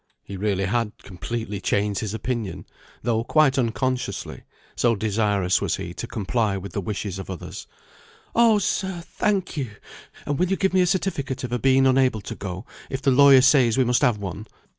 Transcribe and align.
He 0.23 0.35
really 0.35 0.65
had 0.65 0.97
completely 1.03 1.61
changed 1.61 1.99
his 1.99 2.15
opinion, 2.15 2.65
though 3.03 3.23
quite 3.23 3.59
unconsciously; 3.59 4.41
so 4.75 4.95
desirous 4.95 5.61
was 5.61 5.75
he 5.75 5.93
to 5.93 6.07
comply 6.07 6.57
with 6.57 6.71
the 6.73 6.81
wishes 6.81 7.19
of 7.19 7.29
others. 7.29 7.67
"Oh, 8.33 8.57
sir, 8.57 9.03
thank 9.05 9.57
you! 9.57 9.69
And 10.25 10.39
will 10.39 10.47
you 10.49 10.55
give 10.57 10.73
me 10.73 10.81
a 10.81 10.87
certificate 10.87 11.43
of 11.43 11.51
her 11.51 11.59
being 11.59 11.85
unable 11.85 12.21
to 12.21 12.33
go, 12.33 12.65
if 12.89 13.03
the 13.03 13.11
lawyer 13.11 13.41
says 13.41 13.77
we 13.77 13.83
must 13.83 14.01
have 14.01 14.17
one? 14.17 14.47